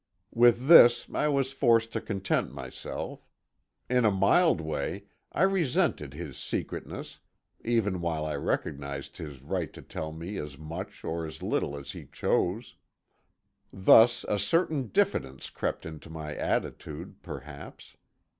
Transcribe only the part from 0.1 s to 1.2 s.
With this